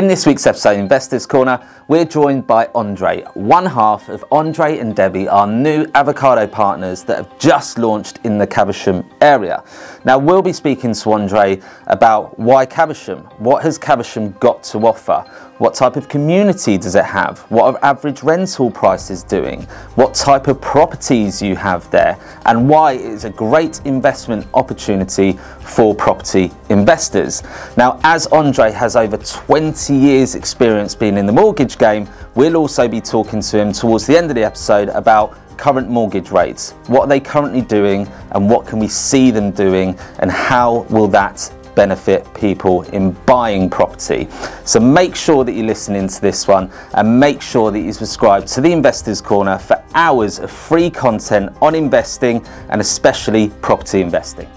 [0.00, 4.96] In this week's episode, Investors Corner, we're joined by Andre, one half of Andre and
[4.96, 9.62] Debbie, our new avocado partners that have just launched in the Caversham area.
[10.04, 15.24] Now, we'll be speaking to Andre about why Caversham, what has Caversham got to offer,
[15.58, 17.40] what type of community does it have?
[17.50, 19.64] What are average rental prices doing?
[19.94, 22.18] What type of properties you have there?
[22.46, 27.42] And why it is a great investment opportunity for property investors.
[27.76, 32.88] Now, as Andre has over 20 years experience being in the mortgage game, we'll also
[32.88, 36.72] be talking to him towards the end of the episode about current mortgage rates.
[36.86, 41.06] What are they currently doing and what can we see them doing and how will
[41.08, 44.28] that benefit people in buying property.
[44.64, 48.44] So make sure that you're listening to this one and make sure that you subscribe
[48.46, 54.48] to the Investors Corner for hours of free content on investing and especially property investing.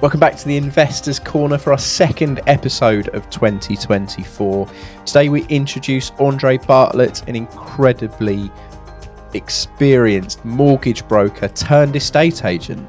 [0.00, 4.68] Welcome back to the Investors Corner for our second episode of 2024.
[5.06, 8.50] Today we introduce Andre Bartlett, an incredibly
[9.34, 12.88] experienced mortgage broker turned estate agent.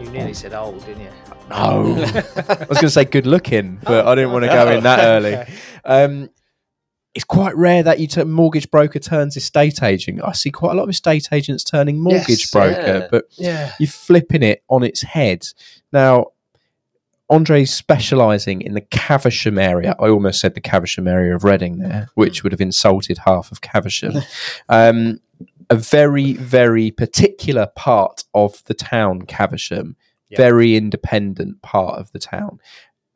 [0.00, 1.10] You nearly said old, didn't you?
[1.48, 4.82] No, I was going to say good looking, but I didn't want to go in
[4.82, 5.54] that early.
[5.84, 6.28] Um,
[7.14, 10.20] it's quite rare that you turn mortgage broker turns estate agent.
[10.24, 13.08] I see quite a lot of estate agents turning mortgage Yes, broker, yeah.
[13.10, 13.72] but Yeah.
[13.78, 15.46] you're flipping it on its head.
[15.92, 16.26] Now,
[17.30, 19.96] Andre's specialising in the Caversham area.
[19.98, 23.60] I almost said the Caversham area of Reading there, which would have insulted half of
[23.62, 24.14] Caversham.
[24.68, 25.20] um,
[25.70, 29.96] a very, very particular part of the town, Caversham,
[30.36, 32.58] very independent part of the town,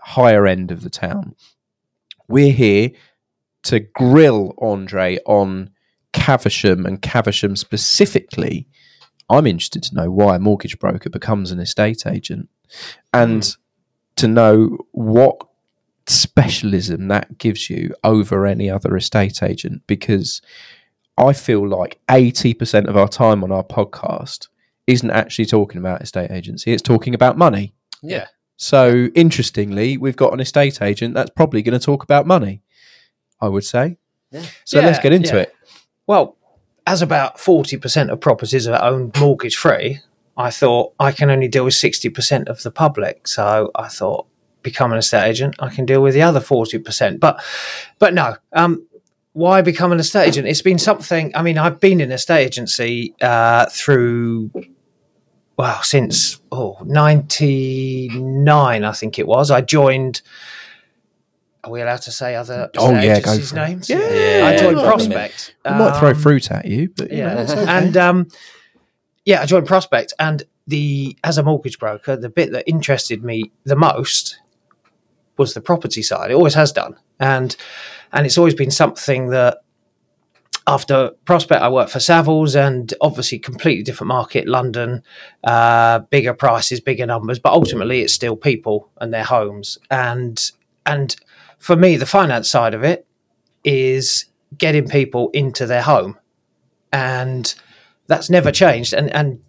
[0.00, 1.34] higher end of the town.
[2.28, 2.90] We're here
[3.64, 5.70] to grill Andre on
[6.12, 8.66] Caversham and Caversham specifically.
[9.28, 12.48] I'm interested to know why a mortgage broker becomes an estate agent
[13.12, 13.50] and hmm.
[14.16, 15.46] to know what
[16.06, 20.42] specialism that gives you over any other estate agent because
[21.20, 24.48] I feel like 80% of our time on our podcast
[24.86, 27.74] isn't actually talking about estate agency, it's talking about money.
[28.02, 28.26] Yeah.
[28.56, 32.62] So, interestingly, we've got an estate agent that's probably going to talk about money,
[33.40, 33.98] I would say.
[34.30, 34.44] Yeah.
[34.64, 35.42] So, let's get into yeah.
[35.42, 35.54] it.
[36.06, 36.36] Well,
[36.86, 40.00] as about 40% of properties are owned mortgage free,
[40.36, 43.28] I thought I can only deal with 60% of the public.
[43.28, 44.26] So I thought,
[44.62, 47.20] become an estate agent, I can deal with the other 40%.
[47.20, 47.42] But,
[47.98, 48.86] but no, um,
[49.32, 50.48] why become an estate agent?
[50.48, 54.50] It's been something, I mean, I've been in estate agency uh, through,
[55.56, 59.50] well, since, oh, 99, I think it was.
[59.50, 60.22] I joined,
[61.62, 63.90] are we allowed to say other Oh, yeah, go agencies' for names?
[63.90, 64.84] Yeah, I joined yeah.
[64.84, 65.54] Prospect.
[65.64, 67.64] I might throw Um, fruit at you, but you yeah, know, okay.
[67.68, 68.28] and um,
[69.24, 73.52] yeah, I joined Prospect, and the as a mortgage broker, the bit that interested me
[73.64, 74.38] the most
[75.36, 76.30] was the property side.
[76.30, 77.54] It always has done, and
[78.12, 79.58] and it's always been something that
[80.66, 85.02] after Prospect, I worked for Savills, and obviously completely different market, London,
[85.44, 90.50] uh, bigger prices, bigger numbers, but ultimately it's still people and their homes, and
[90.84, 91.16] and
[91.58, 93.06] for me, the finance side of it
[93.64, 94.24] is
[94.56, 96.18] getting people into their home.
[96.92, 97.54] And
[98.06, 98.92] that's never changed.
[98.92, 99.40] And and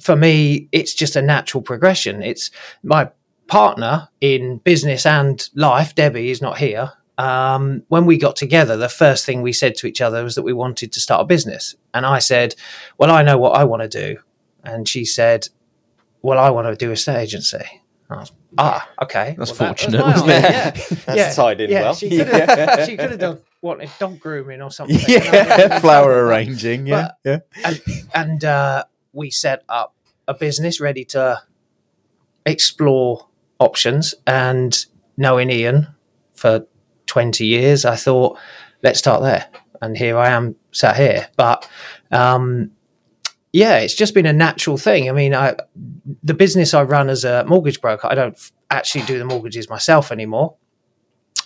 [0.00, 2.22] for me it's just a natural progression.
[2.22, 2.50] It's
[2.82, 3.10] my
[3.46, 8.88] partner in business and life debbie is not here um, when we got together the
[8.88, 11.74] first thing we said to each other was that we wanted to start a business
[11.94, 12.54] and i said
[12.98, 14.18] well i know what i want to do
[14.64, 15.48] and she said
[16.22, 17.64] well i want to do a estate agency
[18.10, 20.44] I was, ah okay That's Well, that was fortunate, my wasn't it?
[20.44, 20.72] idea.
[21.06, 21.94] That's Yeah, tied in yeah, well.
[21.94, 27.38] she could have she done wanted dog grooming or something yeah, flower arranging, yeah, yeah.
[27.64, 27.80] and,
[28.12, 29.94] and uh, we set up
[30.28, 31.40] a business ready to
[32.44, 33.28] explore
[33.58, 34.14] options.
[34.26, 34.84] And
[35.16, 35.88] knowing Ian
[36.34, 36.66] for
[37.06, 38.38] 20 years, I thought,
[38.82, 39.48] let's start there.
[39.80, 41.28] And here I am sat here.
[41.36, 41.68] But
[42.10, 42.70] um,
[43.52, 45.08] yeah, it's just been a natural thing.
[45.08, 45.56] I mean, I,
[46.22, 48.38] the business I run as a mortgage broker, I don't
[48.70, 50.56] actually do the mortgages myself anymore.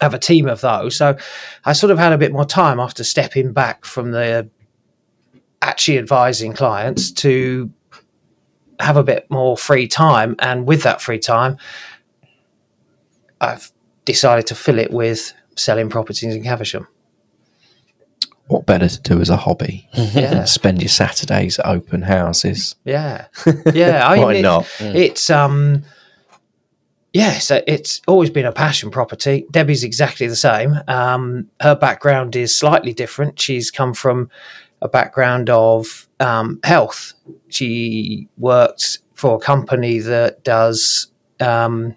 [0.00, 0.96] I have a team of those.
[0.96, 1.16] So
[1.64, 4.50] I sort of had a bit more time after stepping back from the
[5.62, 7.72] actually advising clients to
[8.78, 10.36] have a bit more free time.
[10.38, 11.56] And with that free time,
[13.40, 13.72] I've
[14.04, 16.86] decided to fill it with selling properties in Caversham.
[18.48, 19.88] What better to do as a hobby?
[19.94, 20.44] Yeah.
[20.44, 22.76] Spend your Saturdays at open houses.
[22.84, 23.26] Yeah.
[23.74, 24.06] Yeah.
[24.06, 24.68] I Why mean, not?
[24.80, 25.84] It's um
[27.16, 29.46] yeah, so it's always been a passion property.
[29.50, 30.78] Debbie's exactly the same.
[30.86, 33.40] Um, her background is slightly different.
[33.40, 34.28] She's come from
[34.82, 37.14] a background of um, health.
[37.48, 41.10] She worked for a company that does
[41.40, 41.96] um,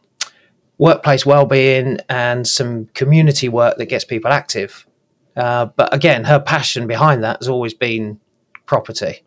[0.79, 4.87] workplace well-being and some community work that gets people active.
[5.35, 8.19] Uh, but again, her passion behind that has always been
[8.65, 9.23] property,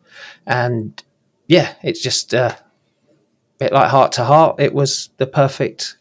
[0.46, 1.02] and
[1.46, 4.58] yeah, it's just uh, a bit like heart to heart.
[4.60, 5.96] It was the perfect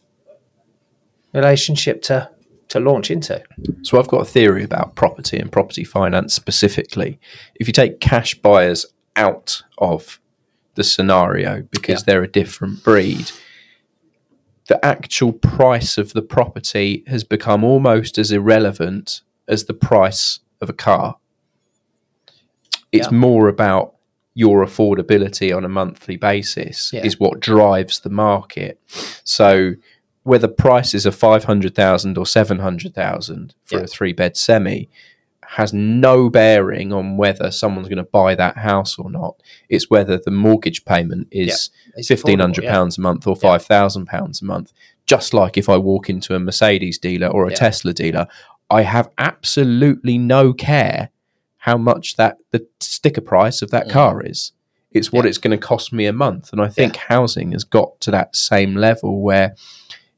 [1.32, 2.30] relationship to
[2.68, 3.42] to launch into.
[3.82, 7.20] So I've got a theory about property and property finance specifically.
[7.56, 10.18] If you take cash buyers out of
[10.74, 12.04] the scenario because Yeah.
[12.06, 13.30] they're a different breed,
[14.68, 20.70] the actual price of the property has become almost as irrelevant as the price of
[20.70, 21.16] a car.
[22.92, 23.16] It's Yeah.
[23.16, 23.94] more about
[24.34, 27.04] your affordability on a monthly basis Yeah.
[27.04, 28.80] is what drives the market.
[29.24, 29.74] So
[30.22, 33.84] whether prices are 500,000 or 700,000 for Yeah.
[33.84, 34.88] a three bed semi
[35.56, 39.34] has no bearing on whether someone's going to buy that house or not.
[39.68, 42.72] It's whether the mortgage payment is It's fifteen hundred affordable, yeah.
[42.72, 43.48] pounds a month or Yeah.
[43.50, 44.72] five thousand pounds a month.
[45.06, 47.56] Just like if I walk into a Mercedes dealer or a Yeah.
[47.56, 48.26] Tesla dealer,
[48.70, 51.10] I have absolutely no care
[51.58, 53.90] how much that the sticker price of that Mm.
[53.90, 54.52] car is.
[54.92, 55.28] It's what Yeah.
[55.30, 58.34] it's going to cost me a month, and I think housing has got to that
[58.36, 59.54] same level where,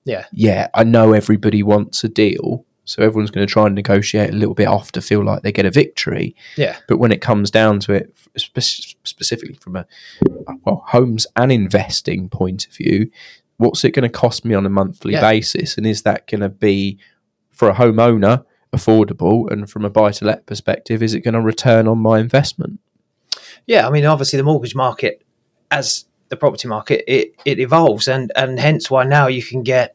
[0.05, 0.25] Yeah.
[0.33, 4.37] yeah, I know everybody wants a deal, so everyone's going to try and negotiate a
[4.37, 6.35] little bit off to feel like they get a victory.
[6.57, 6.77] Yeah.
[6.89, 9.87] But when it comes down to it, spe- specifically from a
[10.65, 13.11] well homes and investing point of view,
[13.57, 15.21] what's it going to cost me on a monthly Yeah.
[15.21, 16.99] basis, and is that going to be
[17.51, 18.45] for a homeowner
[18.75, 22.19] affordable, and from a buy to let perspective, is it going to return on my
[22.19, 22.81] investment?
[23.67, 25.23] Yeah, I mean, obviously, the mortgage market,
[25.71, 29.95] as the property market, it, it evolves, and and hence why now you can get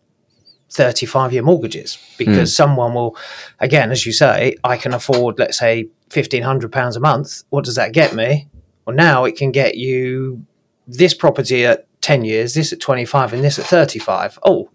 [0.70, 2.56] thirty five year mortgages because hmm.
[2.56, 3.18] someone will,
[3.60, 7.44] again, as you say, I can afford, let's say, fifteen hundred pounds a month.
[7.50, 8.48] What does that get me?
[8.86, 10.46] Well, now it can get you
[10.88, 14.38] this property at ten years, this at twenty five, and this at thirty five.
[14.44, 14.70] Oh.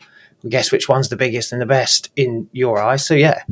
[0.47, 3.07] Guess which one's the biggest and the best in your eyes?
[3.07, 3.45] So yeah,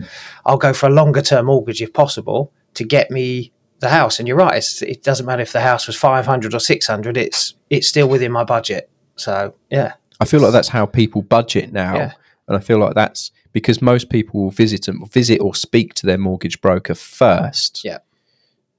[0.44, 4.18] I'll go for a longer term mortgage if possible to get me the house.
[4.18, 6.86] And you're right; it's, it doesn't matter if the house was five hundred or six
[6.86, 7.16] hundred.
[7.16, 8.90] It's it's still within my budget.
[9.16, 12.12] So yeah, I feel like that's how people budget now, Yeah.
[12.52, 16.06] And I feel like that's because most people will visit and visit or speak to
[16.06, 17.84] their mortgage broker first.
[17.84, 17.98] Yeah.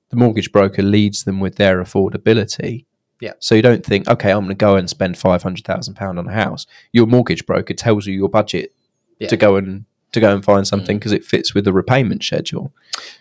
[0.10, 2.86] the mortgage broker leads them with their affordability.
[3.20, 3.34] Yeah.
[3.40, 6.20] So you don't think, okay, I'm going to go and spend five hundred thousand pound
[6.20, 6.66] on a house.
[6.92, 8.74] Your mortgage broker tells you your budget
[9.20, 9.28] Yeah.
[9.28, 9.30] Mm.
[9.30, 12.72] to go and to go and find something because it fits with the repayment schedule.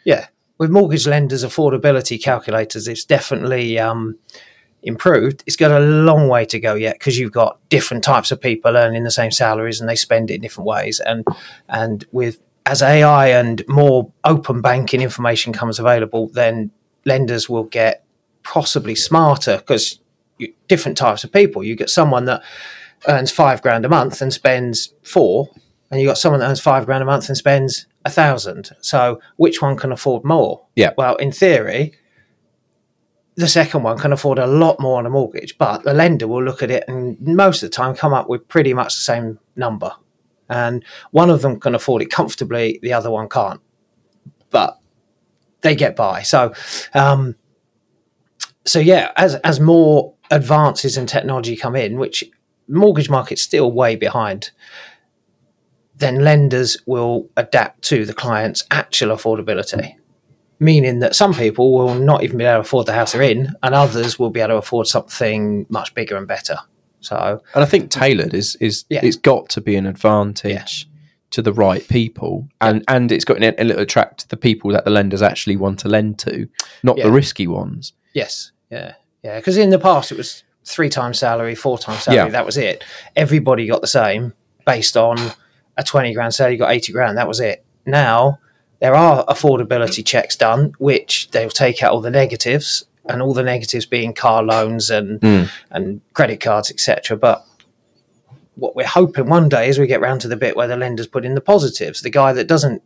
[0.04, 0.26] yeah.
[0.58, 4.16] With mortgage lenders' affordability calculators, it's definitely um,
[4.82, 5.42] improved.
[5.46, 8.76] It's got a long way to go yet because you've got different types of people
[8.76, 11.00] earning the same salaries and they spend it in different ways.
[11.00, 11.24] And
[11.68, 16.70] and with as AI and more open banking information comes available, then
[17.04, 18.04] lenders will get
[18.44, 20.00] possibly smarter because
[20.68, 21.62] different types of people.
[21.62, 22.42] You get someone that
[23.08, 25.50] earns five grand a month and spends four,
[25.90, 28.70] and you got someone that earns five grand a month and spends a thousand.
[28.80, 30.64] So which one can afford more?
[30.76, 30.92] Yeah.
[30.96, 31.94] Well, in theory,
[33.34, 36.42] the second one can afford a lot more on a mortgage, but the lender will
[36.42, 39.38] look at it and most of the time come up with pretty much the same
[39.56, 39.92] number.
[40.48, 43.60] And one of them can afford it comfortably, the other one can't.
[44.50, 44.78] But
[45.62, 46.22] they get by.
[46.22, 46.52] So,
[46.92, 47.36] um,
[48.66, 52.24] so yeah, as as more advances in technology come in, which
[52.68, 54.50] mortgage market's still way behind,
[55.96, 59.96] then lenders will adapt to the client's actual affordability.
[60.58, 63.52] Meaning that some people will not even be able to afford the house they're in,
[63.62, 66.56] and others will be able to afford something much bigger and better.
[67.00, 69.00] So And I think tailored is is Yeah.
[69.02, 70.88] it's got to be an advantage
[71.30, 75.20] to the right people, and and it's got to attract the people that the lenders
[75.22, 76.46] actually want to lend to,
[76.84, 77.04] not Yeah.
[77.04, 77.92] the risky ones.
[78.12, 78.92] Yes, yeah,
[79.24, 79.38] yeah.
[79.38, 82.26] Because in the past it was three times salary, four times salary.
[82.26, 82.28] Yeah.
[82.28, 82.84] That was it.
[83.16, 84.32] Everybody got the same
[84.64, 85.18] based on
[85.76, 86.52] a twenty grand salary.
[86.52, 87.18] You got eighty grand.
[87.18, 87.64] That was it.
[87.84, 88.38] Now
[88.82, 93.42] there are affordability checks done, which they'll take out all the negatives, and all the
[93.42, 95.48] negatives being car loans and Mm.
[95.70, 97.16] and credit cards, etc.
[97.16, 97.44] But
[98.56, 101.06] what we're hoping one day is we get round to the bit where the lenders
[101.06, 102.02] put in the positives.
[102.02, 102.82] The guy that doesn't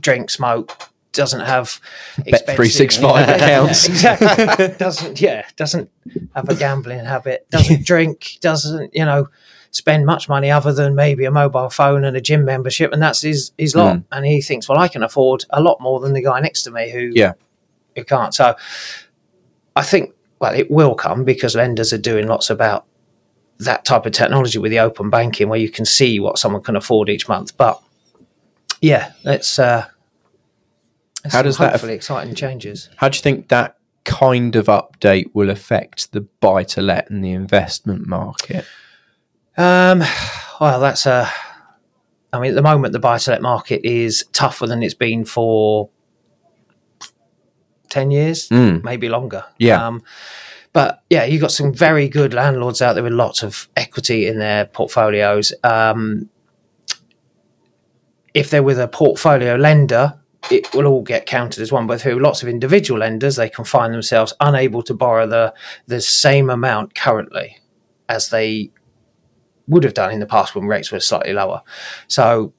[0.00, 1.80] drink, smoke, doesn't have
[2.26, 3.88] expensive- 365 accounts.
[3.94, 4.68] exactly.
[4.78, 5.90] doesn't yeah, doesn't
[6.36, 9.28] have a gambling habit, doesn't drink, doesn't, you know,
[9.70, 13.20] spend much money other than maybe a mobile phone and a gym membership and that's
[13.22, 13.96] his his lot.
[13.96, 14.04] Mm.
[14.12, 16.70] And he thinks, well, I can afford a lot more than the guy next to
[16.70, 17.32] me who Yeah.
[17.94, 18.34] who can't.
[18.34, 18.54] So
[19.76, 22.86] I think well, it will come because lenders are doing lots about
[23.58, 26.76] that type of technology with the open banking where you can see what someone can
[26.76, 27.56] afford each month.
[27.56, 27.80] But
[28.80, 29.84] yeah, let's uh
[31.24, 32.88] let's How does that hopefully exciting changes.
[32.96, 37.22] How do you think that kind of update will affect the buy to let and
[37.24, 38.64] the investment market?
[39.58, 40.02] Um,
[40.60, 41.28] well, that's a
[42.32, 45.24] I mean, at the moment, the buy to let market is tougher than it's been
[45.24, 45.88] for
[47.88, 48.84] 10 years, Mm.
[48.84, 49.44] maybe longer.
[49.58, 49.86] Yeah.
[49.86, 50.02] Um,
[50.74, 54.38] but yeah, you've got some very good landlords out there with lots of equity in
[54.38, 55.54] their portfolios.
[55.64, 56.28] Um,
[58.34, 60.18] if they're with a portfolio lender,
[60.50, 61.86] it will all get counted as one.
[61.86, 65.54] But through lots of individual lenders, they can find themselves unable to borrow the
[65.86, 67.56] the same amount currently
[68.08, 68.70] as they
[69.68, 71.62] would have done in the past when rates were slightly lower.
[72.08, 72.52] So,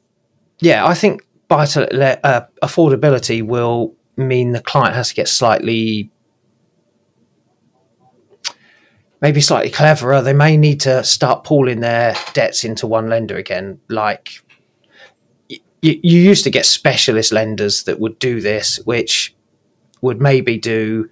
[0.60, 5.28] yeah, I think buy to let uh, affordability will mean the client has to get
[5.28, 6.12] slightly
[9.22, 10.22] maybe slightly cleverer.
[10.22, 13.80] They may need to start pooling their debts into one lender again.
[13.89, 14.44] Like
[15.50, 19.36] y- you, used to get specialist lenders that would do this, which
[20.01, 21.10] would maybe do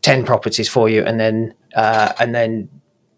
[0.00, 2.68] ten properties for you, and then uh, and then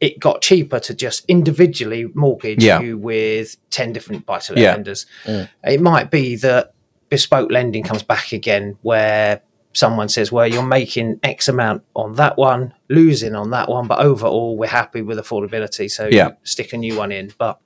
[0.04, 2.80] it got cheaper to just individually mortgage Yeah.
[2.80, 4.72] you with ten different buy to let Yeah.
[4.72, 5.06] lenders.
[5.24, 5.48] Mm.
[5.64, 6.72] It might be that
[7.08, 9.40] bespoke lending comes back again, where
[9.72, 13.98] someone says, "Well, you're making X amount on that one, losing on that one, but
[13.98, 16.30] overall, we're happy with affordability, so Yeah.
[16.44, 17.58] stick a new one in." But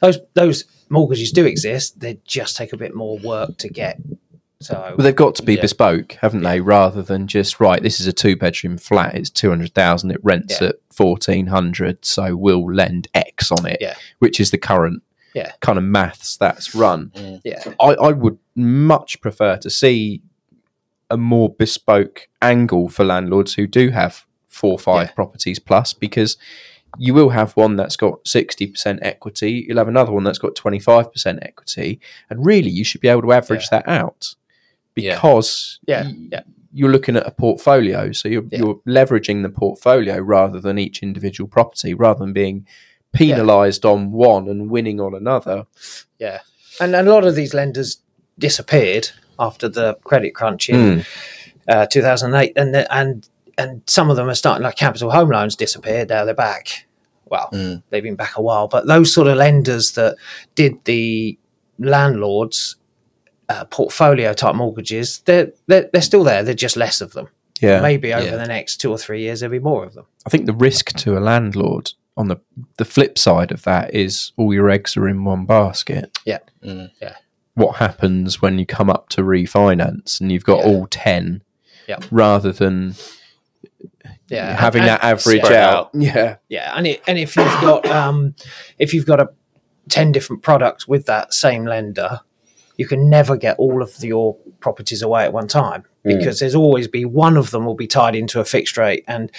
[0.00, 3.98] those those mortgages do exist; they just take a bit more work to get.
[4.62, 5.60] So Well, they've got to be Yeah.
[5.62, 6.60] bespoke, haven't they?
[6.60, 9.14] Rather than just right, this is a two bedroom flat.
[9.14, 10.10] It's two hundred thousand.
[10.12, 10.68] It rents Yeah.
[10.68, 13.94] at fourteen hundred, so we'll lend X on it, Yeah.
[14.18, 15.02] which is the current
[15.34, 15.52] Yeah.
[15.60, 17.10] kind of maths that's run.
[17.14, 17.40] Mm.
[17.44, 20.22] yeah, I, I would much prefer to see
[21.10, 25.12] a more bespoke angle for landlords who do have four or five Yeah.
[25.14, 26.36] properties plus because
[26.98, 31.38] you will have one that's got 60% equity you'll have another one that's got 25%
[31.40, 34.41] equity and really you should be able to average that out Yeah.
[34.94, 36.42] Because Yeah, y- yeah.
[36.72, 38.58] you're looking at a portfolio so you're, Yeah.
[38.60, 42.66] you're leveraging the portfolio rather than each individual property rather than being
[43.12, 45.66] penalized on one and winning on another
[46.18, 46.40] yeah,
[46.80, 47.98] and, and a lot of these lenders
[48.38, 51.06] disappeared after the credit crunch in Mm.
[51.68, 55.54] uh, 2008, and the, and and some of them are starting like Capital Home Loans
[55.56, 56.08] disappeared.
[56.08, 56.86] Now they're back.
[57.26, 57.82] Well, Mm.
[57.90, 60.16] they've been back a while, but those sort of lenders that
[60.54, 61.38] did the
[61.78, 62.76] landlords
[63.52, 66.42] uh, portfolio type mortgages, they're, they're they're still there.
[66.42, 67.28] They're just less of them.
[67.60, 68.36] yeah Maybe over Yeah.
[68.36, 70.06] the next two or three years, there'll be more of them.
[70.26, 72.38] I think the risk to a landlord on the
[72.78, 76.04] the flip side of that is all your eggs are in one basket.
[76.24, 76.40] Yeah.
[76.64, 76.90] Mm.
[77.00, 77.16] Yeah.
[77.54, 80.66] What happens when you come up to refinance and you've got Yeah.
[80.70, 81.42] all ten,
[81.88, 81.98] Yeah.
[82.10, 82.94] rather than
[84.28, 85.74] Yeah, having and- that average spread out?
[85.74, 85.90] out.
[85.94, 88.34] Yeah, Yeah, and it, and if you've got um,
[88.78, 89.28] if you've got a
[89.88, 92.20] ten different products with that same lender,
[92.76, 96.16] you can never get all of your properties away at one time hmm.
[96.16, 99.30] because there's always be one of them will be tied into a fixed rate and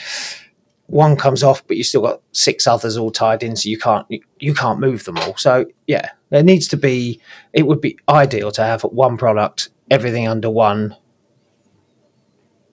[0.88, 4.06] one comes off, but you still got six others all tied in, so you can't
[4.10, 5.36] you, you can't move them all.
[5.38, 7.20] So yeah, there needs to be.
[7.54, 10.96] It would be ideal to have one product, everything under one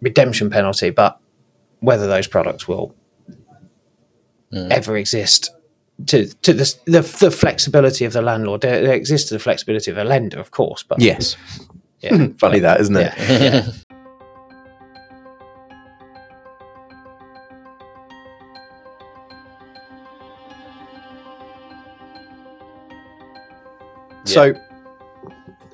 [0.02, 1.20] redemption penalty, but
[1.78, 2.94] whether those products will
[4.52, 4.70] hmm.
[4.70, 5.50] ever exist
[6.06, 8.60] to to the, the the flexibility of the landlord.
[8.60, 11.36] There, there exists to the flexibility of a lender, of course, but yes.
[12.00, 13.12] yeah, Funny that, isn't it?
[13.18, 13.70] yeah,
[24.30, 24.54] So,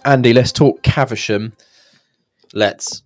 [0.07, 1.53] Andy, let's talk Caversham.
[2.55, 3.03] Let's.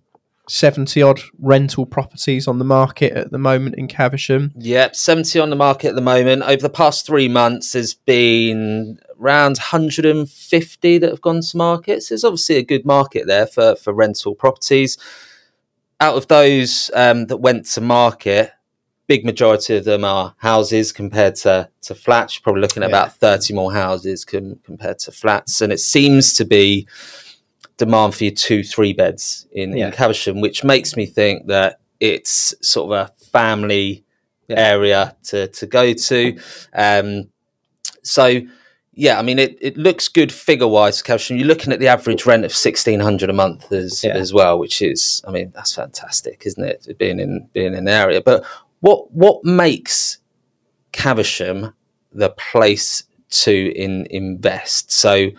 [0.51, 4.51] 70 odd rental properties on the market at the moment in Caversham.
[4.57, 6.43] Yep, 70 on the market at the moment.
[6.43, 12.03] Over the past three months, there's been around 150 that have gone to market.
[12.03, 14.97] So there's obviously a good market there for, for rental properties.
[16.01, 18.51] Out of those um, that went to market,
[19.07, 22.35] big majority of them are houses compared to, to flats.
[22.35, 22.97] You're probably looking at Yeah.
[23.03, 25.61] about 30 more houses com- compared to flats.
[25.61, 26.89] And it seems to be
[27.85, 29.87] demand for your two, three beds in, Yeah.
[29.87, 34.03] in Caversham, which makes me think that it's sort of a family
[34.47, 34.59] Yeah.
[34.73, 36.37] area to, to go to.
[36.73, 37.29] Um,
[38.03, 38.41] so,
[38.93, 41.37] yeah, I mean, it, it looks good figure wise, Caversham.
[41.37, 44.13] You're looking at the average rent of 1600 a month as, Yeah.
[44.13, 46.97] as well, which is, I mean, that's fantastic, isn't it?
[46.99, 48.21] Being in, being in the area.
[48.21, 48.43] But
[48.81, 50.17] what, what makes
[50.91, 51.73] Caversham
[52.11, 54.91] the place to in, invest?
[54.91, 55.29] So,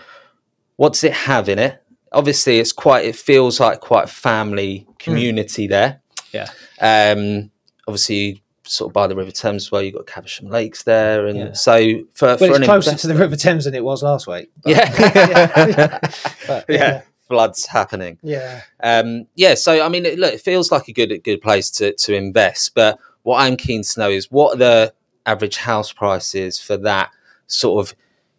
[0.76, 1.81] what does it have in it?
[2.12, 3.04] Obviously, it's quite.
[3.04, 6.00] It feels like quite a family community there.
[6.32, 6.48] Yeah.
[6.80, 7.50] Um.
[7.88, 9.82] Obviously, sort of by the River Thames, as well.
[9.82, 11.52] You've got Caversham Lakes there, and Yeah.
[11.52, 11.74] so
[12.14, 14.50] for well, for it's closer investor- to the River Thames than it was last week.
[14.62, 15.98] but- Yeah.
[16.46, 18.18] but, yeah, floods happening.
[18.22, 21.70] yeah, Um, yeah, so I mean, it, look, it feels like a good good place
[21.72, 22.74] to to invest.
[22.74, 24.94] But what I'm keen to know is what are the
[25.26, 27.10] average house prices for that
[27.46, 27.94] sort of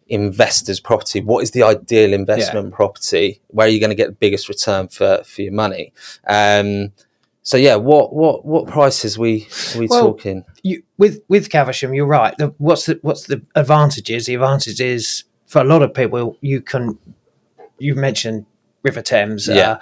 [0.08, 1.20] investor's property.
[1.20, 3.40] What is the ideal investment property?
[3.48, 5.92] Where are you going to get the biggest return for for your money?
[6.26, 6.92] Um,
[7.42, 10.44] so yeah, what what what prices we are we Well, talking?
[10.62, 12.36] you, with with Caversham, you're right.
[12.38, 14.26] The, what's the what's the advantages?
[14.26, 16.98] The advantage is for a lot of people, you can.
[17.78, 18.46] You mentioned
[18.82, 19.48] River Thames.
[19.48, 19.72] Yeah.
[19.72, 19.80] Uh,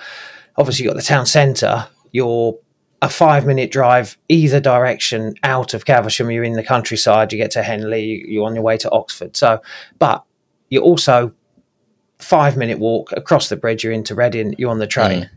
[0.57, 1.89] obviously, you've got the town centre.
[2.11, 2.59] You're
[3.03, 6.31] a five minute drive either direction out of Caversham.
[6.31, 7.33] You're in the countryside.
[7.33, 8.25] You get to Henley.
[8.27, 9.37] You're on your way to Oxford.
[9.37, 9.61] So,
[9.99, 10.25] but
[10.71, 11.33] you're also
[12.19, 13.83] five minute walk across the bridge.
[13.85, 14.55] You're into Reading.
[14.57, 15.29] You're on the train.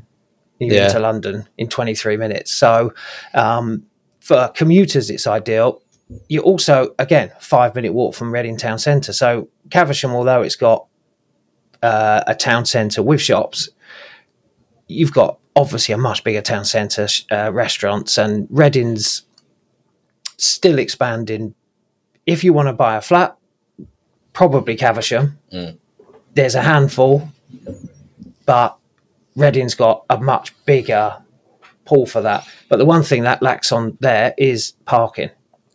[0.59, 0.85] You're Yeah.
[0.85, 2.53] into London in 23 minutes.
[2.53, 2.93] So,
[3.33, 3.83] um,
[4.21, 5.81] for commuters, it's ideal.
[6.29, 9.11] You're also, again, five minute walk from Reading town centre.
[9.11, 10.85] So Caversham, although it's got
[11.81, 13.69] uh, a town centre with shops,
[14.87, 19.23] you've got obviously a much bigger town centre, uh, restaurants, and Reading's
[20.37, 21.55] still expanding.
[22.25, 23.37] If you want to buy a flat,
[24.33, 25.39] probably Caversham.
[25.51, 25.77] Mm.
[26.33, 27.29] There's a handful,
[28.45, 28.77] but
[29.35, 31.17] Reading's got a much bigger
[31.85, 32.47] pool for that.
[32.67, 35.29] But the one thing that lacks on there is parking.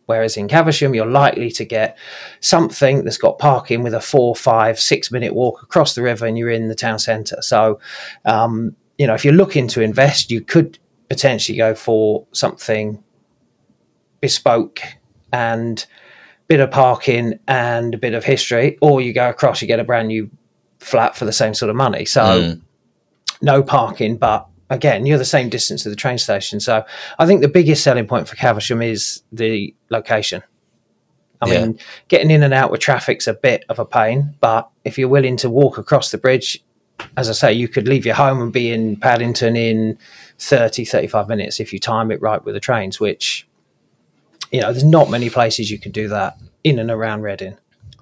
[0.07, 1.97] Whereas in Caversham, you're likely to get
[2.41, 6.37] something that's got parking with a four, five, six minute walk across the river and
[6.37, 7.41] you're in the town centre.
[7.43, 7.79] So,
[8.25, 10.79] um, you know, if you're looking to invest, you could
[11.09, 13.03] potentially go for something
[14.21, 14.83] bespoke
[15.33, 15.87] and
[16.49, 19.85] bit of parking and a bit of history, or you go across, you get a
[19.85, 20.31] brand new
[20.81, 22.05] flat for the same sort of money.
[22.05, 22.61] So, Mm.
[23.41, 26.61] no parking, but again, you're the same distance to the train station.
[26.61, 26.85] So
[27.19, 30.43] I think the biggest selling point for Caversham is the location.
[31.41, 31.61] I Yeah.
[31.63, 31.79] mean,
[32.09, 35.39] getting in and out with traffic's a bit of a pain, but if you're willing
[35.39, 36.63] to walk across the bridge,
[37.17, 39.99] as I say, you could leave your home and be in Paddington in
[40.39, 43.47] 30, 35 minutes if you time it right with the trains, which,
[44.51, 47.57] you know, there's not many places you could do that in and around Reading.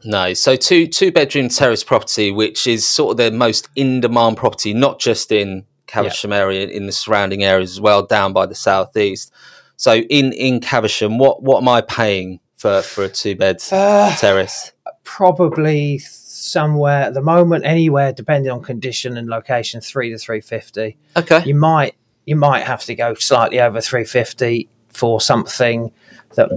[0.04, 4.36] No, so two two bedroom terrace property, which is sort of the most in demand
[4.36, 8.54] property, not just in Caversham area, in the surrounding areas as well, down by the
[8.54, 9.32] southeast.
[9.76, 14.14] So in in Caversham, what what am I paying for for a two bed Uh,
[14.16, 14.70] terrace?
[15.02, 15.98] probably
[16.38, 20.96] somewhere at the moment, anywhere depending on condition and location, three to three fifty.
[21.16, 21.94] Okay, You might
[22.26, 25.92] you might have to go slightly over three fifty for something
[26.36, 26.50] that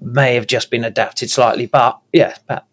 [0.00, 2.64] may have just been adapted slightly, but yeah, about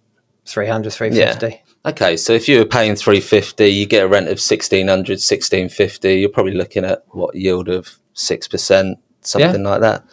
[0.46, 1.62] 300, 350.
[1.86, 2.16] okay.
[2.18, 6.30] So if you were paying three fifty, you get a rent of 1600 1650 You're
[6.30, 10.06] probably looking at what yield of six percent, something like that,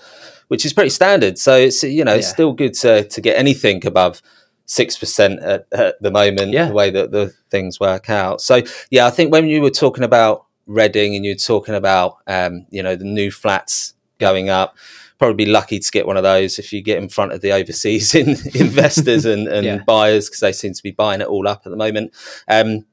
[0.49, 1.38] which is pretty standard.
[1.38, 4.20] So it's you know it's still good to to get anything above
[4.66, 6.53] six percent at, at the moment.
[6.53, 6.68] Yeah.
[6.68, 8.40] The way that the things work out.
[8.40, 12.66] So yeah, I think when you were talking about Reading and you're talking about um,
[12.70, 14.77] you know the new flats going up.
[15.18, 17.53] Probably be lucky to get one of those if you get in front of the
[17.53, 19.79] overseas in, investors and, and Yeah.
[19.87, 22.12] buyers because they seem to be buying it all up at the moment.
[22.48, 22.87] Um,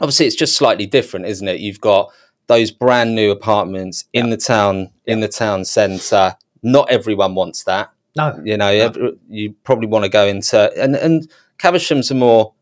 [0.00, 1.60] obviously, it's just slightly different, isn't it?
[1.60, 2.10] You've got
[2.46, 6.36] those brand new apartments in the town in the town centre.
[6.62, 7.90] Not everyone wants that.
[8.16, 12.52] No, You know, every- you probably want to go into and and Caversham's a more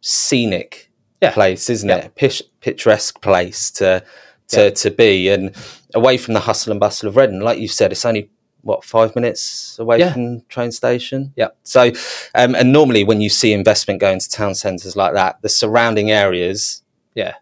[0.00, 1.32] scenic Yeah.
[1.32, 1.96] place, isn't Yeah.
[2.06, 2.14] it?
[2.14, 4.02] Pish, picturesque place to
[4.48, 4.70] to Yeah.
[4.70, 5.54] to be and
[5.94, 7.40] away from the hustle and bustle of Reading.
[7.40, 8.30] Like you said, it's only
[8.62, 11.32] what five minutes away from train station.
[11.36, 11.48] Yeah.
[11.62, 11.92] So,
[12.34, 16.10] um, and normally when you see investment going to town centres like that, the surrounding
[16.10, 16.82] areas,
[17.14, 17.34] Yeah.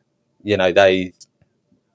[0.44, 1.12] you know, they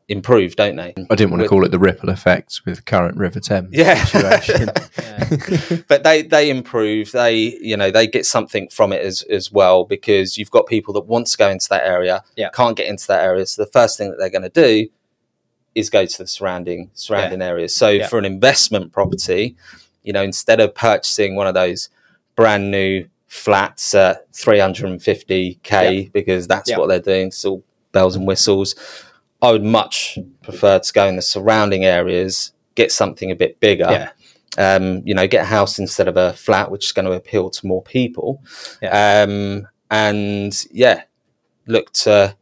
[0.10, 0.94] improve, don't they?
[1.10, 4.04] I didn't want to With- call it the ripple effect with current River Thames Yeah.
[4.04, 4.70] situation.
[4.98, 5.78] yeah.
[5.88, 9.86] but they they improve they you know they get something from it as as well
[9.86, 12.50] because you've got people that want to go into that area Yeah.
[12.50, 14.88] can't get into that area so the first thing that they're going to do
[15.76, 18.08] is go to the surrounding surrounding areas so Yeah.
[18.08, 19.56] for an investment property
[20.04, 21.90] you know instead of purchasing one of those
[22.36, 26.78] brand new flats at 350k because that's Yeah.
[26.78, 28.76] what they're doing it's all bells and whistles
[29.44, 33.88] i would much prefer to go in the surrounding areas get something a bit bigger
[33.90, 34.10] yeah.
[34.58, 37.50] um, you know, get a house instead of a flat, which is going to appeal
[37.50, 38.42] to more people.
[38.92, 41.04] Um, and yeah,
[41.68, 42.36] look to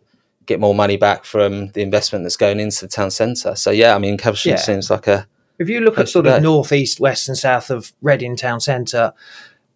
[0.45, 3.55] get more money back from the investment that's going into the town centre.
[3.55, 4.55] So yeah, I mean, Caversham Yeah.
[4.57, 5.27] seems like a
[5.59, 9.13] If you look at sort of north, east, west, and south of Reading town centre,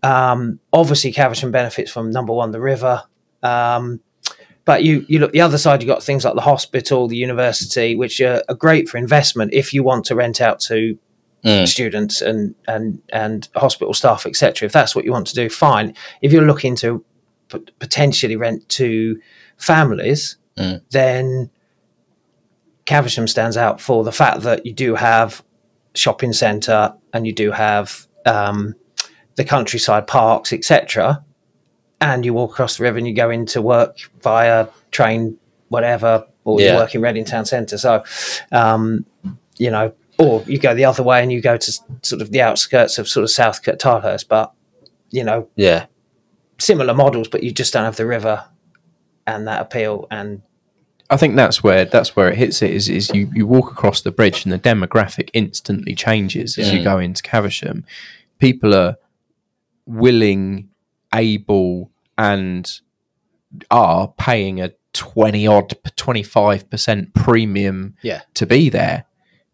[0.02, 3.04] um, obviously Caversham benefits from number one, the river.
[3.44, 4.02] Um,
[4.65, 7.95] but you, you look the other side, you've got things like the hospital, the university,
[7.95, 10.97] which are, are great for investment if you want to rent out to
[11.43, 11.67] Mm.
[11.67, 14.65] students and and and hospital staff, etc.
[14.65, 15.93] If that's what you want to do, fine.
[16.23, 17.06] If you're looking to
[17.49, 19.21] p- potentially rent to
[19.58, 20.82] families, Mm.
[20.89, 21.51] then
[22.86, 25.43] Caversham stands out for the fact that you do have
[25.93, 28.75] shopping centre and you do have um,
[29.36, 31.23] the countryside parks, etc.
[32.02, 35.38] and you walk across the river and you go into work via train,
[35.70, 36.72] whatever, or Yeah.
[36.72, 37.78] you work in Reading Town Centre.
[37.78, 38.04] So,
[38.52, 39.06] um,
[39.58, 42.42] you know, or you go the other way and you go to sort of the
[42.42, 44.52] outskirts of sort of South Tilehurst, but
[45.12, 45.86] you know, Yeah.
[46.58, 48.44] similar models, but you just don't have the river
[49.28, 50.08] and that appeal.
[50.12, 50.42] And
[51.10, 54.02] I think that's where that's where it hits it is is you, you walk across
[54.02, 56.84] the bridge and the demographic instantly changes as you Mm.
[56.84, 57.86] go into Caversham.
[58.40, 58.96] People are
[59.86, 60.70] willing,
[61.15, 62.71] able, and
[63.71, 68.21] are paying a twenty odd twenty five percent premium Yeah.
[68.36, 69.06] to be there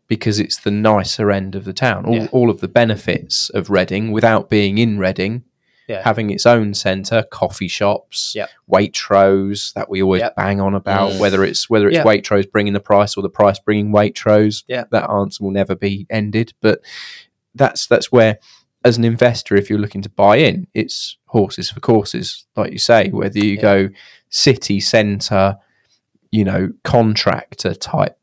[0.08, 2.06] because it's the nicer end of the town.
[2.06, 2.28] All, Yeah.
[2.32, 5.44] all of the benefits of Reading without being in Reading
[5.88, 8.50] yeah, having its own centre, coffee shops, Yep.
[8.72, 10.36] Waitrose that we always Yep.
[10.36, 11.12] bang on about.
[11.14, 11.20] Mm.
[11.20, 12.04] Whether it's whether it's Yeah.
[12.04, 14.86] Waitrose bringing the price or the price bringing Waitrose, Yeah.
[14.92, 16.54] that answer will never be ended.
[16.62, 16.82] But
[17.56, 18.38] that's that's where,
[18.84, 22.80] as an investor, if you're looking to buy in, it's horses for courses, like you
[22.80, 23.10] say.
[23.10, 23.62] Whether you Yeah.
[23.62, 23.90] go
[24.30, 25.58] city centre,
[26.32, 28.18] you know, contractor type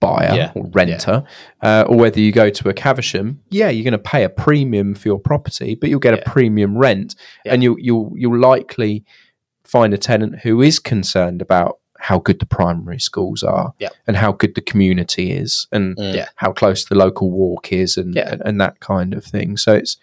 [0.00, 0.52] buyer Yeah.
[0.54, 1.24] or renter,
[1.62, 4.94] uh, or whether you go to a Caversham, yeah, you're going to pay a premium
[4.94, 6.20] for your property, but you'll get Yeah.
[6.20, 7.54] a premium rent, Yeah.
[7.54, 9.04] and you'll you'll you'll likely
[9.64, 13.88] find a tenant who is concerned about how good the primary schools are, Yeah.
[14.06, 16.14] and how good the community is, and Mm.
[16.14, 16.28] Yeah.
[16.36, 18.32] how close the local walk is, and, Yeah.
[18.32, 19.56] and and that kind of thing.
[19.56, 19.96] So it's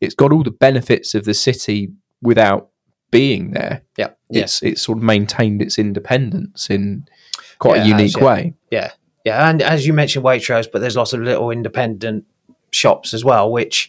[0.00, 1.90] it's got all the benefits of the city
[2.22, 2.68] without
[3.10, 3.82] being there.
[3.96, 4.10] Yeah.
[4.30, 4.42] Yeah.
[4.42, 7.06] It's it's sort of maintained its independence in
[7.58, 8.24] quite Yeah, a it has, unique yeah.
[8.24, 8.54] way.
[8.70, 8.90] yeah,
[9.24, 9.48] yeah.
[9.48, 12.24] And as you mentioned, Waitrose, but there's lots of little independent
[12.72, 13.88] shops as well, which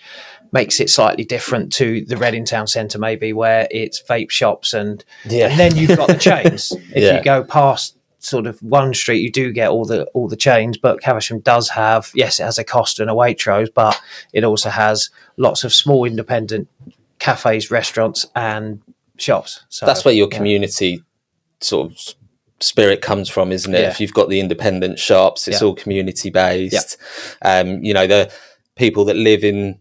[0.51, 5.03] makes it slightly different to the Reading Town Centre, maybe where it's vape shops and
[5.25, 5.47] Yeah.
[5.49, 6.71] and then you've got the chains.
[6.93, 7.17] if Yeah.
[7.17, 10.77] you go past sort of one street, you do get all the all the chains.
[10.77, 13.99] But Caversham does have yes, it has a Costa and a Waitrose, but
[14.33, 16.67] it also has lots of small independent
[17.19, 18.81] cafes, restaurants, and
[19.17, 19.62] shops.
[19.69, 20.38] So That's where your yeah.
[20.38, 21.01] community
[21.62, 21.97] sort of
[22.60, 23.81] spirit comes from, isn't it?
[23.81, 23.89] Yeah.
[23.89, 25.67] If you've got the independent shops, it's Yeah.
[25.67, 26.97] all community based.
[27.43, 28.31] Um, you know, the
[28.75, 29.79] people that live in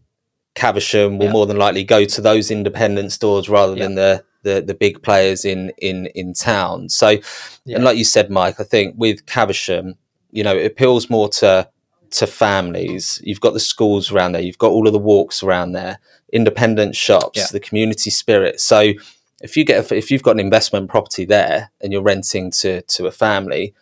[0.57, 1.33] Caversham will Yeah.
[1.33, 5.45] more than likely go to those independent stores rather than the, the the big players
[5.45, 6.89] in in in town.
[6.89, 7.09] So,
[7.65, 7.77] Yeah.
[7.77, 9.95] and like you said, Mike, I think with Caversham,
[10.33, 11.69] you know, it appeals more to
[12.11, 13.21] to families.
[13.23, 14.43] You've got the schools around there.
[14.43, 15.99] You've got all of the walks around there.
[16.33, 17.47] Independent shops, Yeah.
[17.53, 18.61] the community spirit.
[18.61, 18.93] So,
[19.43, 23.07] if you get if you've got an investment property there and you're renting to to
[23.07, 23.75] a family,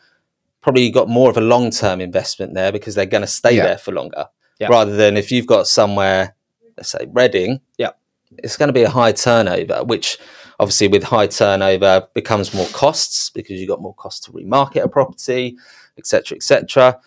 [0.60, 3.54] probably you've got more of a long term investment there because they're going to stay
[3.56, 3.66] Yeah.
[3.66, 4.26] there for longer.
[4.58, 4.68] Yeah.
[4.68, 6.34] Rather than if you've got somewhere,
[6.76, 7.90] let's say Reading, Yeah.
[8.38, 10.18] it's going to be a high turnover, which
[10.60, 14.88] obviously with high turnover becomes more costs because you've got more costs to remarket a
[14.88, 15.56] property,
[15.98, 16.98] etc., etc.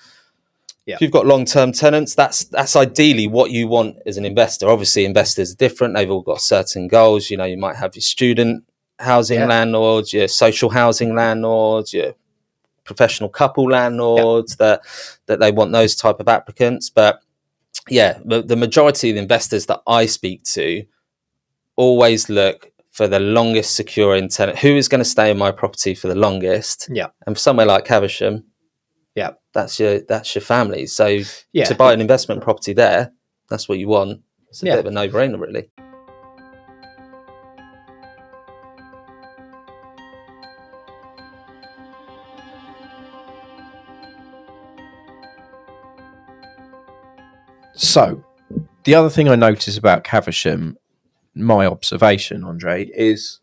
[0.85, 0.95] Yeah.
[0.95, 4.69] If you've got long-term tenants, that's that's ideally what you want as an investor.
[4.69, 7.29] Obviously, investors are different; they've all got certain goals.
[7.29, 8.63] You know, you might have your student
[8.99, 9.47] housing Yeah.
[9.47, 12.13] landlords, your social housing landlords, your
[12.85, 14.79] professional couple landlords that
[15.25, 16.89] that they want those type of applicants.
[16.89, 17.19] But
[17.89, 20.83] yeah, the, the majority of the investors that I speak to
[21.75, 24.57] always look for the longest securing tenant.
[24.59, 26.89] Who is going to stay in my property for the longest?
[26.91, 27.07] Yeah.
[27.25, 28.45] And somewhere like Caversham,
[29.15, 29.31] Yeah.
[29.53, 30.87] that's your that's your family.
[30.87, 31.19] So
[31.53, 31.65] Yeah.
[31.65, 33.11] to buy an investment property there,
[33.49, 34.21] that's what you want.
[34.49, 34.75] It's a Yeah.
[34.77, 35.69] bit of a no brainer, really.
[47.77, 48.23] So,
[48.85, 50.77] the other thing I notice about Caversham,
[51.35, 53.39] my observation, Andre, is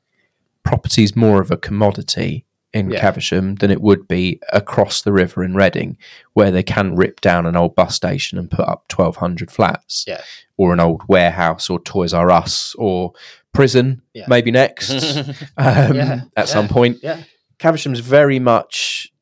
[0.65, 2.99] property is more of a commodity in Yeah.
[3.01, 5.97] Caversham than it would be across the river in Reading,
[6.33, 10.21] where they can rip down an old bus station and put up 1,200 flats, Yeah.
[10.57, 13.13] or an old warehouse, or Toys R Us, or
[13.53, 14.25] prison, Yeah.
[14.27, 14.91] maybe next
[15.57, 16.99] um, at some point.
[17.61, 19.13] Caversham's very much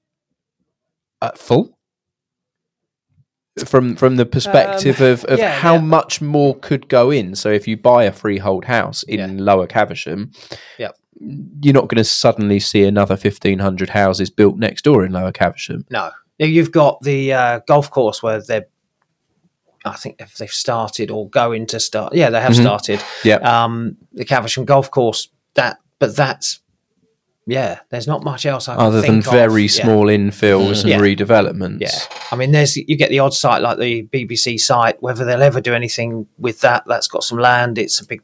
[1.20, 1.77] uh, full
[3.67, 5.81] from from the perspective of, of Um, yeah, how yeah.
[5.81, 7.35] much more could go in.
[7.35, 9.45] So if you buy a freehold house in Yeah.
[9.45, 10.33] Lower Caversham,
[10.79, 10.97] Yep.
[11.61, 15.33] you're not going to suddenly see another fifteen hundred houses built next door in Lower
[15.33, 15.85] Caversham.
[15.91, 18.67] No, you've got the uh, golf course where they're.
[19.85, 22.61] I think if they've started or going to start, yeah, they have Mhm.
[22.62, 23.03] started.
[23.25, 25.29] Yeah, Um, the Caversham golf course.
[25.55, 26.61] That, but that's
[27.46, 27.81] yeah.
[27.90, 29.33] There's not much else I can other than think of.
[29.33, 29.68] very Yeah.
[29.85, 30.90] small infills and mm.
[30.90, 30.98] Yeah.
[31.00, 31.81] redevelopments.
[31.81, 31.98] Yeah,
[32.31, 35.02] I mean, there's you get the odd site like the BBC site.
[35.02, 37.78] Whether they'll ever do anything with that, that's got some land.
[37.78, 38.22] It's a big,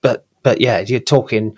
[0.00, 1.56] but but yeah, you're talking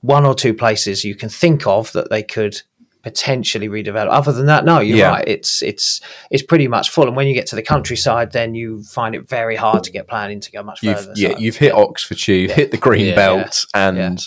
[0.00, 2.62] one or two places you can think of that they could
[3.02, 4.08] potentially redevelop.
[4.10, 5.10] Other than that, no, you're Yeah.
[5.10, 5.24] right.
[5.26, 7.06] It's it's it's pretty much full.
[7.06, 10.06] And when you get to the countryside, then you find it very hard to get
[10.08, 11.12] planning to go much You've further.
[11.16, 14.20] yeah, So, you've hit Oxfordshire, you've hit the green belt, and.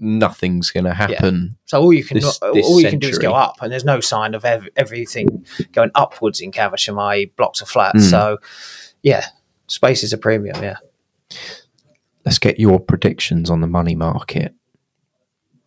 [0.00, 1.56] Nothing's going to happen.
[1.66, 3.84] So all you can this- all this you can do is go up, and there's
[3.84, 8.06] no sign of ev- everything going upwards in Caversham, i.e., blocks of flats.
[8.06, 8.10] Mm.
[8.10, 8.38] So
[9.02, 9.26] yeah,
[9.66, 10.62] space is a premium.
[10.62, 10.76] Yeah,
[12.24, 14.54] Let's get your predictions on the money market.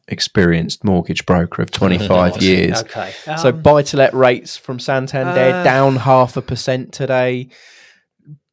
[0.09, 2.81] Experienced mortgage broker of 25 years.
[2.81, 3.13] okay.
[3.37, 7.47] So Um, buy to let rates from Santander uh, down half a percent today.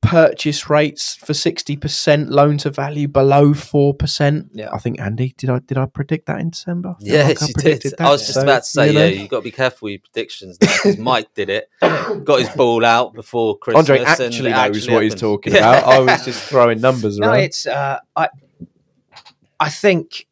[0.03, 4.49] Purchase rates for 60%, loan to value below 4%.
[4.55, 4.71] Yeah.
[4.73, 6.97] I think Andy, did I did I predict that in December?
[6.99, 7.99] I feel like Yes, I you predicted did.
[7.99, 9.01] that, I was just so, about to say, you know.
[9.05, 12.49] yeah, you've got to be careful with your predictions because Mike did it, got his
[12.51, 13.91] ball out before Christmas.
[13.91, 15.85] Andre and actually knows actually what he's talking about.
[15.85, 17.41] I was just throwing numbers no, around.
[17.41, 18.29] it's uh, I
[19.61, 20.27] I think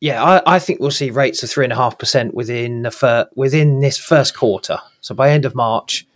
[0.00, 2.90] yeah, I, I think we'll see rates of three and a half percent within the
[2.90, 4.78] fir- within this first quarter.
[5.00, 6.06] So by end of March,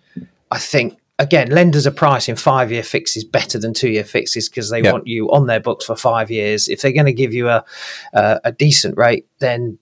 [0.51, 4.71] I think again lenders are pricing five year fixes better than two year fixes because
[4.71, 4.93] they Yeah.
[4.93, 6.69] want you on their books for five years.
[6.69, 7.65] If they're going to give you a,
[8.15, 9.79] a a decent rate, then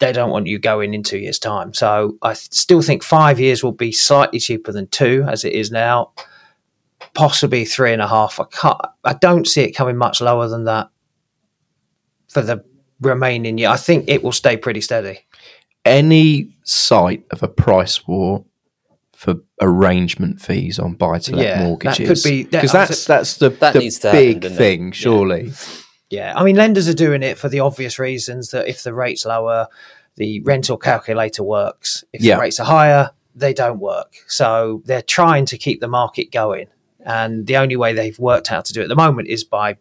[0.00, 1.72] they don't want you going in two years' time.
[1.74, 5.70] So I still think five years will be slightly cheaper than two, as it is
[5.70, 6.10] now.
[7.14, 8.40] Possibly three and a half.
[8.40, 8.76] I can't.
[9.04, 10.88] I don't see it coming much lower than that
[12.28, 12.64] for the
[13.00, 13.68] remaining year.
[13.68, 15.20] I think it will stay pretty steady.
[15.84, 18.44] Any sight of a price war
[19.22, 22.22] for arrangement fees on buy to let Yeah, that mortgages?
[22.24, 24.58] could be- that- because that's that's the, That the to happen, big doesn't it?
[24.58, 24.90] thing, Yeah.
[24.92, 25.52] surely.
[26.10, 29.24] Yeah, I mean, lenders are doing it for the obvious reasons that if the rate's
[29.24, 29.68] lower,
[30.16, 32.02] the rental calculator works.
[32.12, 32.34] If Yeah.
[32.34, 34.12] the rates are higher, they don't work.
[34.26, 36.66] So they're trying to keep the market going.
[37.06, 39.76] And the only way they've worked out to do it at the moment is by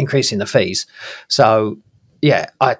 [0.00, 0.86] increasing the fees.
[1.28, 1.78] So,
[2.20, 2.76] yeah, I.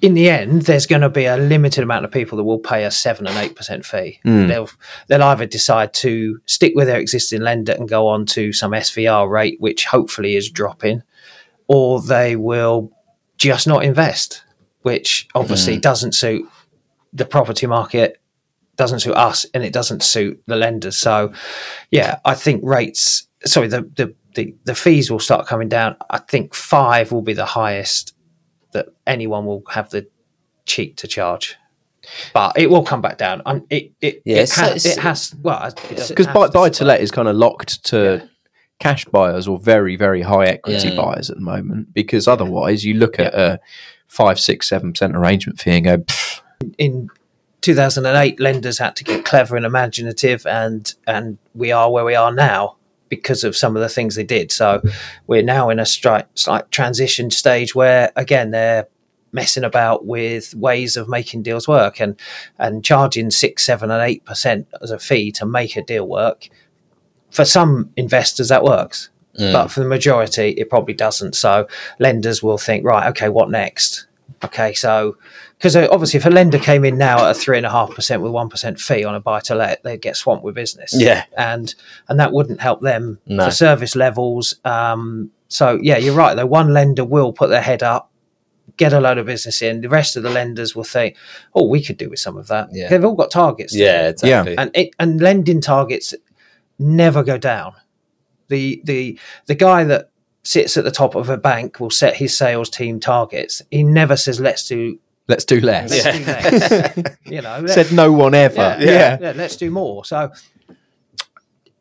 [0.00, 2.84] In the end, there's going to be a limited amount of people that will pay
[2.84, 4.20] a seven and eight percent fee.
[4.24, 4.46] Mm.
[4.46, 4.70] They'll
[5.08, 9.28] they'll either decide to stick with their existing lender and go on to some SVR
[9.28, 11.02] rate, which hopefully is dropping,
[11.66, 12.92] or they will
[13.38, 14.44] just not invest,
[14.82, 16.48] which obviously doesn't suit
[17.12, 18.20] the property market,
[18.76, 20.96] doesn't suit us, and it doesn't suit the lenders.
[20.96, 21.32] So,
[21.90, 25.96] yeah, I think rates, sorry, the the the, the fees will start coming down.
[26.10, 28.14] I think five will be the highest
[28.72, 30.06] that anyone will have the
[30.66, 31.56] cheek to charge.
[32.32, 33.42] But it will come back down.
[33.44, 37.00] Um, it it, Yeah, it, has, it has well Because buy, to, buy to let
[37.00, 38.28] is kind of locked to Yeah.
[38.80, 40.96] cash buyers or very, very high equity Mm.
[40.96, 41.92] buyers at the moment.
[41.92, 43.60] Because otherwise, you look at a
[44.06, 46.40] five, six, seven percent arrangement fee and go, "Pff,
[46.78, 47.10] in
[47.60, 52.32] 2008 lenders had to get clever and imaginative and and we are where we are
[52.32, 52.76] now
[53.08, 54.52] because of some of the things they did.
[54.52, 54.82] So
[55.26, 58.86] we're now in a stri- slight transition stage where again they're
[59.32, 62.18] messing about with ways of making deals work and
[62.58, 66.48] and charging six seven and eight percent as a fee to make a deal work.
[67.30, 69.52] For some investors that works Mm.
[69.52, 71.34] but for the majority it probably doesn't.
[71.36, 71.68] So
[72.00, 74.06] lenders will think right okay what next?
[74.42, 75.16] Okay so
[75.58, 78.22] because obviously if a lender came in now at a three and a half percent
[78.22, 81.24] with one percent fee on a buy to let they'd get swamped with business Yeah.
[81.36, 81.74] and
[82.08, 83.44] and that wouldn't help them No.
[83.46, 87.82] for service levels um so yeah you're right though one lender will put their head
[87.82, 88.10] up
[88.76, 91.16] get a load of business in the rest of the lenders will think
[91.54, 92.88] oh we could do with some of that Yeah.
[92.88, 94.56] they've all got targets Yeah, exactly.
[94.56, 96.14] and it, and lending targets
[96.78, 97.72] never go down.
[98.48, 100.10] The the the guy that
[100.44, 103.60] sits at the top of a bank will set his sales team targets.
[103.70, 105.90] He never says let's do let's do less.
[105.90, 106.92] let's Yeah.
[106.92, 107.16] do less.
[107.26, 108.56] you know, Said no one ever.
[108.56, 109.18] yeah, Yeah.
[109.20, 110.04] yeah, let's do more.
[110.04, 110.30] So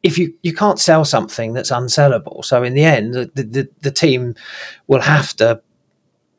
[0.04, 3.92] if you you can't sell something that's unsellable, so in the end, the, the the
[3.92, 4.36] team
[4.88, 5.62] will have to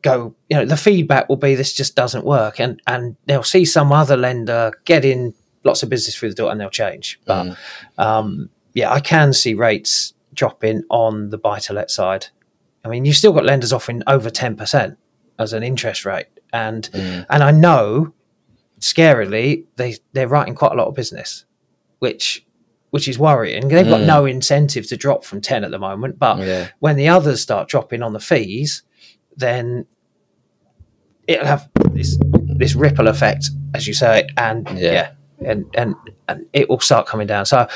[0.02, 0.34] go.
[0.48, 3.92] You know, the feedback will be this just doesn't work, and and they'll see some
[3.92, 7.18] other lender get in lots of business through the door, and they'll change.
[7.24, 7.56] But Mm.
[7.98, 12.28] um, yeah, I can see rates dropping on the buy to let side.
[12.84, 14.96] I mean, you've still got lenders offering over ten percent
[15.38, 17.26] as an interest rate, and Mm.
[17.30, 18.12] and I know
[18.80, 21.44] scarily they they're writing quite a lot of business,
[21.98, 22.44] which
[22.90, 23.68] which is worrying.
[23.68, 24.06] They've got Mm.
[24.06, 26.68] no incentive to drop from ten at the moment, but Yeah.
[26.78, 28.82] when the others start dropping on the fees,
[29.36, 29.86] then
[31.26, 32.18] it'll have this
[32.56, 34.92] this ripple effect, as you say, and Yeah.
[34.92, 35.10] yeah,
[35.44, 35.94] and and
[36.28, 37.44] and it will start coming down.
[37.46, 37.68] So,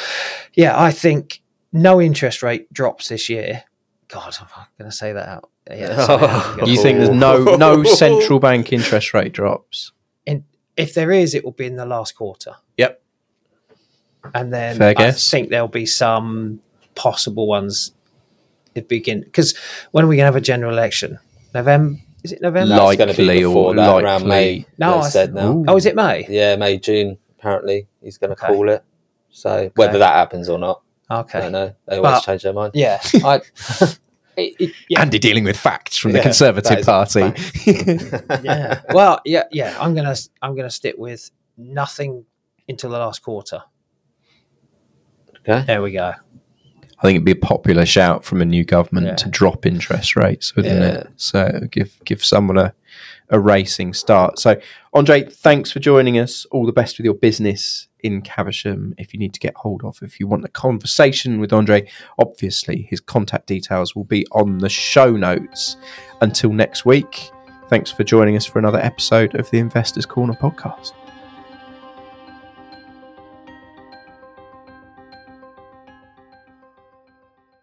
[0.55, 3.65] yeah, I think no interest rate drops this year.
[4.13, 5.51] God, I'm going to say that out.
[5.71, 9.93] Yeah, sorry, I'm gonna- You think there's no no central bank interest rate drops?
[10.75, 12.55] if there is, it will be in the last quarter.
[12.79, 13.03] Yep.
[14.35, 15.31] And then Fair I guess.
[15.31, 16.61] think there'll be some
[16.95, 17.93] possible ones
[18.75, 19.55] at begin because
[19.91, 21.19] when are we going to have a general election?
[21.55, 22.75] November, Is it November?
[22.75, 24.27] No, it's going to be Likely before or that, around.
[24.27, 24.65] May.
[24.79, 25.53] No, I- said now.
[25.53, 25.65] Ooh.
[25.69, 26.25] Oh, is it May?
[26.27, 27.19] Yeah, May, June.
[27.39, 28.55] Apparently, he's going to Okay.
[28.55, 28.83] call it.
[29.31, 30.81] So whether that happens or not,
[31.13, 31.41] I Okay.
[31.41, 31.75] don't know.
[31.87, 32.73] They always But- change their mind.
[32.75, 33.01] Yeah.
[33.25, 33.41] I,
[34.37, 35.01] it, it, yeah.
[35.03, 37.33] Andy dealing with facts from the Conservative Party.
[38.43, 38.81] yeah.
[38.93, 39.77] Well, yeah, yeah.
[39.79, 42.25] I'm gonna I'm gonna stick with nothing
[42.69, 43.63] until the last quarter.
[45.41, 45.65] Okay.
[45.67, 46.13] There we go.
[46.99, 49.15] I think it'd be a popular shout from a new government Yeah.
[49.17, 50.89] to drop interest rates, wouldn't Yeah.
[51.01, 51.09] it?
[51.17, 52.73] So give give someone a,
[53.33, 54.39] a racing start.
[54.39, 54.61] So
[54.93, 56.45] Andre, thanks for joining us.
[56.53, 58.95] All the best with your business in Caversham.
[58.99, 62.83] If you need to get hold of, if you want a conversation with Andre, obviously
[62.83, 65.77] his contact details will be on the show notes.
[66.21, 67.31] Until next week,
[67.69, 70.93] thanks for joining us for another episode of the Investors Corner podcast.